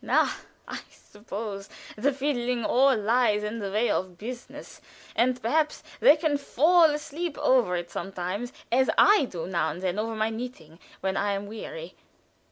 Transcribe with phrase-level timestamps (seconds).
[0.03, 0.31] Na!
[0.67, 4.81] I suppose the fiddling all lies in the way of business,
[5.15, 9.99] and perhaps they can fall asleep over it sometimes, as I do now and then
[9.99, 11.93] over my knitting, when I'm weary.